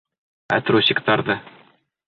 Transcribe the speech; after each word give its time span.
Ә 0.57 0.57
трусиктарҙы? 0.69 1.39